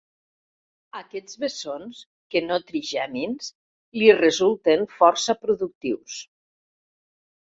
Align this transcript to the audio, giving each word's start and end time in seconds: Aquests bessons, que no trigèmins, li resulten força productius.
Aquests 0.99 1.35
bessons, 1.41 1.99
que 2.35 2.41
no 2.45 2.57
trigèmins, 2.71 3.51
li 4.03 4.09
resulten 4.21 4.87
força 5.01 5.35
productius. 5.43 6.17